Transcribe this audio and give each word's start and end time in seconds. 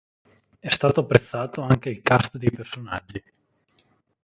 È 0.59 0.67
stato 0.67 1.01
apprezzato 1.01 1.61
anche 1.61 1.89
il 1.89 2.01
cast 2.01 2.37
dei 2.37 2.49
personaggi. 2.49 3.23